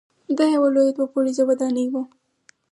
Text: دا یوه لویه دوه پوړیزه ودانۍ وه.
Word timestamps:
دا 0.37 0.45
یوه 0.55 0.69
لویه 0.75 0.91
دوه 0.95 1.07
پوړیزه 1.13 1.43
ودانۍ 1.45 1.87
وه. 1.91 2.03